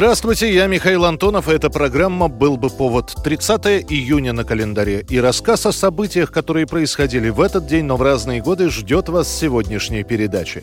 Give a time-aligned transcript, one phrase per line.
[0.00, 5.04] Здравствуйте, я Михаил Антонов, и эта программа «Был бы повод» 30 июня на календаре.
[5.10, 9.26] И рассказ о событиях, которые происходили в этот день, но в разные годы, ждет вас
[9.26, 10.62] в сегодняшней передаче.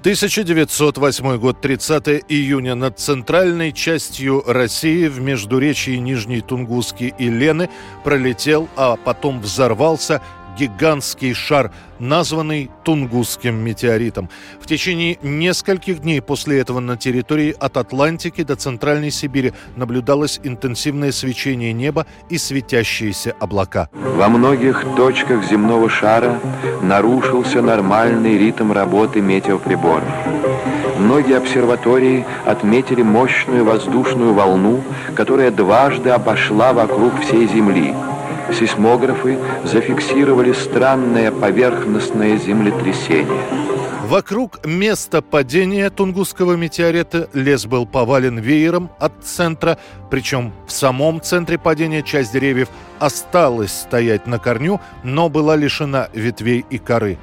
[0.00, 2.74] 1908 год, 30 июня.
[2.74, 7.70] Над центральной частью России в междуречии Нижней Тунгуски и Лены
[8.04, 10.20] пролетел, а потом взорвался
[10.58, 14.28] гигантский шар, названный Тунгусским метеоритом.
[14.60, 21.12] В течение нескольких дней после этого на территории от Атлантики до Центральной Сибири наблюдалось интенсивное
[21.12, 23.88] свечение неба и светящиеся облака.
[23.92, 26.40] Во многих точках земного шара
[26.82, 30.08] нарушился нормальный ритм работы метеоприборов.
[30.98, 34.82] Многие обсерватории отметили мощную воздушную волну,
[35.14, 37.94] которая дважды обошла вокруг всей Земли–
[38.52, 43.42] Сейсмографы зафиксировали странное поверхностное землетрясение.
[44.06, 49.78] Вокруг места падения Тунгусского метеорита лес был повален веером от центра,
[50.10, 56.64] причем в самом центре падения часть деревьев осталась стоять на корню, но была лишена ветвей
[56.70, 57.18] и коры.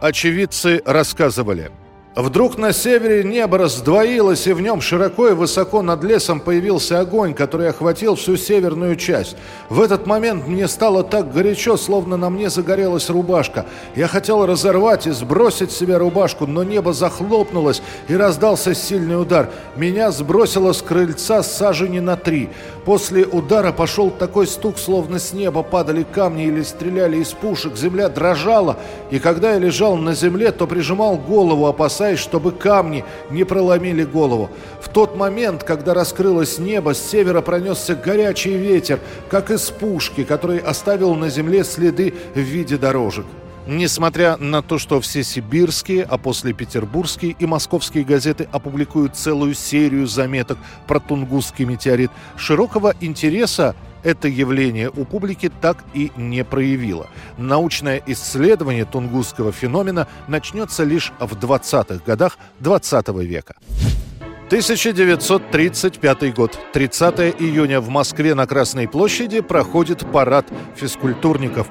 [0.00, 1.70] Очевидцы рассказывали–
[2.16, 7.34] Вдруг на севере небо раздвоилось, и в нем широко и высоко над лесом появился огонь,
[7.34, 9.36] который охватил всю северную часть.
[9.68, 13.66] В этот момент мне стало так горячо, словно на мне загорелась рубашка.
[13.96, 19.50] Я хотел разорвать и сбросить с себя рубашку, но небо захлопнулось, и раздался сильный удар.
[19.74, 22.48] Меня сбросило с крыльца сажени на три.
[22.84, 27.76] После удара пошел такой стук, словно с неба падали камни или стреляли из пушек.
[27.76, 28.76] Земля дрожала,
[29.10, 34.04] и когда я лежал на земле, то прижимал голову, опасаясь, опасаясь, чтобы камни не проломили
[34.04, 34.50] голову.
[34.80, 40.58] В тот момент, когда раскрылось небо, с севера пронесся горячий ветер, как из пушки, который
[40.58, 43.24] оставил на земле следы в виде дорожек.
[43.66, 50.06] Несмотря на то, что все сибирские, а после петербургские и московские газеты опубликуют целую серию
[50.06, 57.08] заметок про Тунгусский метеорит, широкого интереса это явление у публики так и не проявило.
[57.36, 63.56] Научное исследование тунгусского феномена начнется лишь в 20-х годах 20 века.
[64.48, 66.58] 1935 год.
[66.74, 71.66] 30 июня в Москве на Красной площади проходит парад физкультурников.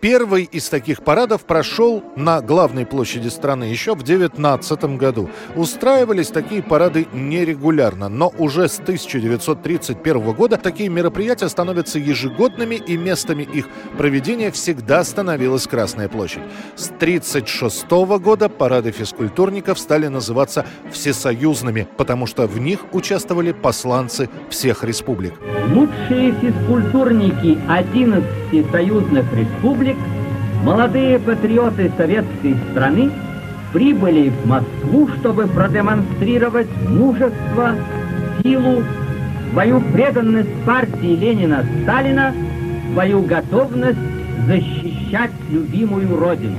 [0.00, 5.28] Первый из таких парадов прошел на главной площади страны еще в 19 году.
[5.56, 13.42] Устраивались такие парады нерегулярно, но уже с 1931 года такие мероприятия становятся ежегодными, и местами
[13.42, 13.68] их
[13.98, 16.42] проведения всегда становилась Красная площадь.
[16.76, 17.90] С 1936
[18.22, 25.34] года парады физкультурников стали называться всесоюзными, потому что в них участвовали посланцы всех республик.
[25.74, 29.98] Лучшие физкультурники 11 союзных республик век
[30.64, 33.10] молодые патриоты советской страны
[33.72, 37.74] прибыли в Москву, чтобы продемонстрировать мужество,
[38.42, 38.82] силу,
[39.52, 42.34] свою преданность партии Ленина-Сталина,
[42.92, 43.98] свою готовность
[44.46, 46.56] защищать любимую Родину.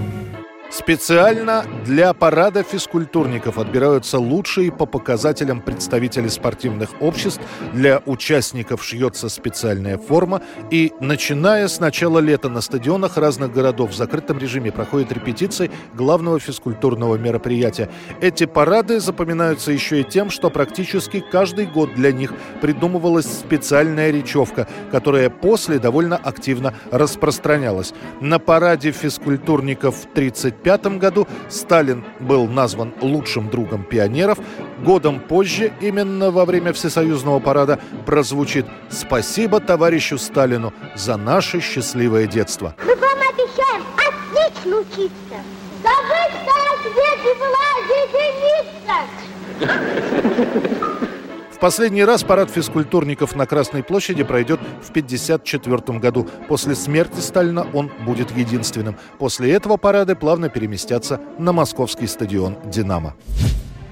[0.71, 7.41] Специально для парада физкультурников отбираются лучшие по показателям представители спортивных обществ.
[7.73, 10.41] Для участников шьется специальная форма.
[10.69, 16.39] И начиная с начала лета на стадионах разных городов в закрытом режиме проходят репетиции главного
[16.39, 17.89] физкультурного мероприятия.
[18.21, 24.69] Эти парады запоминаются еще и тем, что практически каждый год для них придумывалась специальная речевка,
[24.89, 27.93] которая после довольно активно распространялась.
[28.21, 34.37] На параде физкультурников 30 1945 году Сталин был назван лучшим другом пионеров.
[34.83, 42.75] Годом позже, именно во время Всесоюзного парада, прозвучит «Спасибо товарищу Сталину за наше счастливое детство».
[42.83, 45.37] Мы вам обещаем отлично учиться.
[45.83, 46.53] Забыть на
[46.83, 48.81] свете была единица
[51.61, 56.27] последний раз парад физкультурников на Красной площади пройдет в 1954 году.
[56.49, 58.97] После смерти Сталина он будет единственным.
[59.19, 63.15] После этого парады плавно переместятся на московский стадион «Динамо».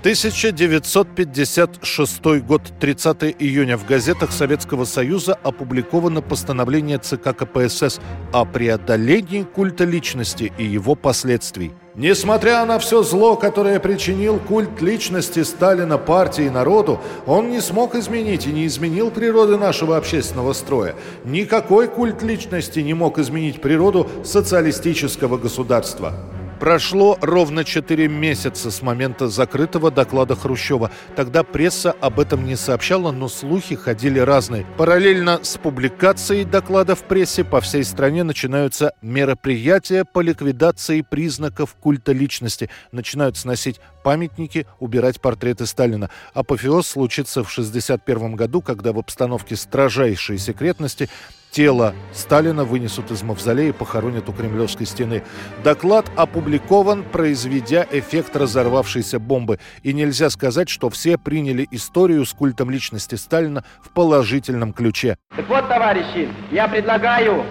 [0.01, 3.77] 1956 год, 30 июня.
[3.77, 7.99] В газетах Советского Союза опубликовано постановление ЦК КПСС
[8.31, 11.73] о преодолении культа личности и его последствий.
[11.99, 17.93] Несмотря на все зло, которое причинил культ личности Сталина партии и народу, он не смог
[17.93, 20.95] изменить и не изменил природы нашего общественного строя.
[21.25, 26.13] Никакой культ личности не мог изменить природу социалистического государства.
[26.59, 30.91] Прошло ровно 4 месяца с момента закрытого доклада Хрущева.
[31.15, 34.65] Тогда пресса об этом не сообщала, но слухи ходили разные.
[34.77, 42.11] Параллельно с публикацией доклада в прессе по всей стране начинаются мероприятия по ликвидации признаков культа
[42.11, 42.69] личности.
[42.91, 46.09] Начинают сносить памятники, убирать портреты Сталина.
[46.33, 51.09] Апофеоз случится в 1961 году, когда в обстановке строжайшей секретности
[51.51, 55.23] Тело Сталина вынесут из мавзолея и похоронят у Кремлевской стены.
[55.63, 59.59] Доклад опубликован, произведя эффект разорвавшейся бомбы.
[59.81, 65.17] И нельзя сказать, что все приняли историю с культом личности Сталина в положительном ключе.
[65.35, 67.43] Так вот, товарищи, я предлагаю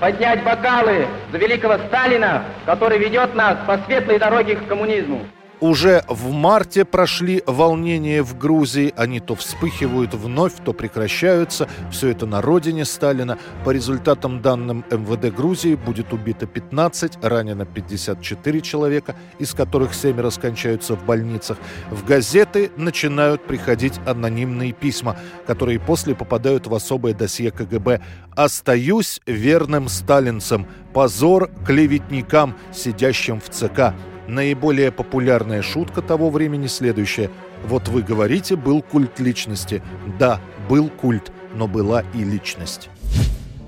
[0.00, 5.26] поднять бокалы за великого Сталина, который ведет нас по светлой дороге к коммунизму.
[5.60, 8.92] Уже в марте прошли волнения в Грузии.
[8.96, 11.68] Они то вспыхивают вновь, то прекращаются.
[11.90, 13.38] Все это на родине Сталина.
[13.64, 20.96] По результатам данным МВД Грузии будет убито 15, ранено 54 человека, из которых семеро скончаются
[20.96, 21.58] в больницах.
[21.90, 25.16] В газеты начинают приходить анонимные письма,
[25.46, 28.00] которые после попадают в особое досье КГБ.
[28.36, 30.66] «Остаюсь верным сталинцем.
[30.92, 33.94] Позор клеветникам, сидящим в ЦК».
[34.28, 37.30] Наиболее популярная шутка того времени следующая.
[37.66, 39.82] Вот вы говорите, был культ личности.
[40.18, 42.88] Да, был культ, но была и личность.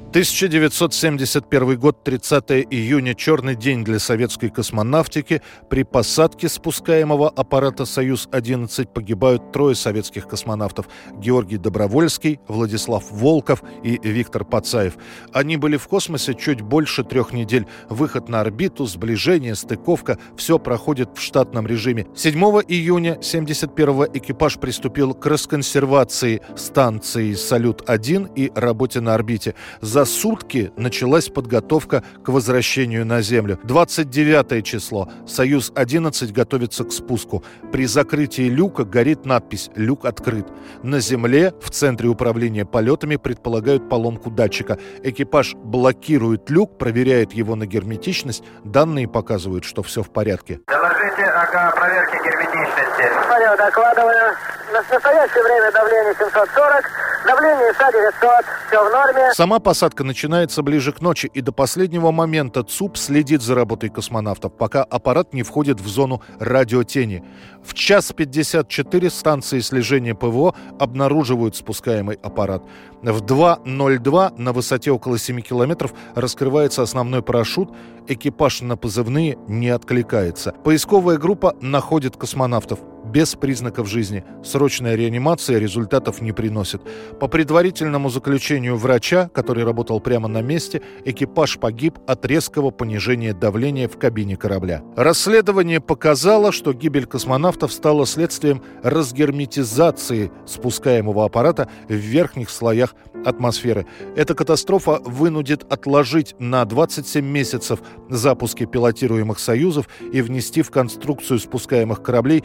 [0.08, 5.42] 1971 год, 30 июня, черный день для советской космонавтики.
[5.68, 10.88] При посадке спускаемого аппарата «Союз-11» погибают трое советских космонавтов.
[11.18, 14.96] Георгий Добровольский, Владислав Волков и Виктор Пацаев.
[15.32, 17.66] Они были в космосе чуть больше трех недель.
[17.90, 22.06] Выход на орбиту, сближение, стыковка– все проходит в штатном режиме.
[22.14, 22.32] 7
[22.68, 29.54] июня 71-го экипаж приступил к расконсервации станции «Салют-1» и работе на орбите.
[29.80, 33.58] За сутки началась подготовка к возвращению на Землю.
[33.64, 35.08] 29 число.
[35.26, 37.44] «Союз-11» готовится к спуску.
[37.72, 40.46] При закрытии люка горит надпись «Люк открыт».
[40.82, 44.78] На Земле, в центре управления полетами, предполагают поломку датчика.
[45.02, 48.42] Экипаж блокирует люк, проверяет его на герметичность.
[48.64, 50.60] Данные показывают, что все в порядке.
[50.66, 53.04] Доложите о проверке герметичности.
[53.28, 54.34] Понял, докладываю.
[54.72, 56.84] На настоящее время давление 740,
[57.26, 59.34] давление ИСа 900, все в норме.
[59.34, 64.52] Сама посадка начинается ближе к ночи, и до последнего момента ЦУП следит за работой космонавтов,
[64.52, 67.24] пока аппарат не входит в зону радиотени.
[67.64, 72.62] В час 54 станции слежения ПВО обнаруживают спускаемый аппарат.
[73.02, 77.70] В 2.02 на высоте около 7 километров раскрывается основной парашют.
[78.08, 80.52] Экипаж на позывные не откликается.
[80.64, 82.78] Поисковая группа находит космонавтов
[83.16, 84.24] без признаков жизни.
[84.44, 86.82] Срочная реанимация результатов не приносит.
[87.18, 93.88] По предварительному заключению врача, который работал прямо на месте, экипаж погиб от резкого понижения давления
[93.88, 94.82] в кабине корабля.
[94.96, 103.86] Расследование показало, что гибель космонавтов стала следствием разгерметизации спускаемого аппарата в верхних слоях атмосферы.
[104.14, 107.80] Эта катастрофа вынудит отложить на 27 месяцев
[108.10, 112.44] запуски пилотируемых «Союзов» и внести в конструкцию спускаемых кораблей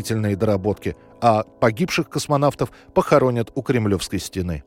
[0.00, 4.64] дополнительные доработки, а погибших космонавтов похоронят у Кремлевской стены.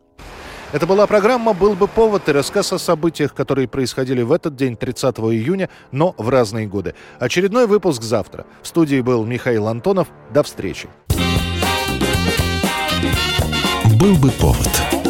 [0.71, 4.75] Это была программа «Был бы повод» и рассказ о событиях, которые происходили в этот день,
[4.75, 6.95] 30 июня, но в разные годы.
[7.19, 8.45] Очередной выпуск завтра.
[8.63, 10.07] В студии был Михаил Антонов.
[10.33, 10.89] До встречи.
[13.99, 15.02] «Был бы повод»